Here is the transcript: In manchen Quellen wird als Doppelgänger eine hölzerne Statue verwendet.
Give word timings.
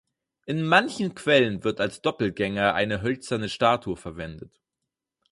In 0.47 0.63
manchen 0.65 1.13
Quellen 1.13 1.63
wird 1.63 1.79
als 1.79 2.01
Doppelgänger 2.01 2.73
eine 2.73 3.03
hölzerne 3.03 3.49
Statue 3.49 3.95
verwendet. 3.95 4.59